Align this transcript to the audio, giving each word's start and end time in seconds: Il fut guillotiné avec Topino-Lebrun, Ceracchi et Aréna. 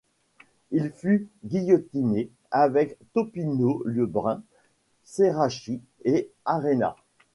Il 0.71 0.89
fut 0.89 1.27
guillotiné 1.43 2.31
avec 2.49 2.97
Topino-Lebrun, 3.13 4.41
Ceracchi 5.03 5.79
et 6.05 6.31
Aréna. 6.43 6.95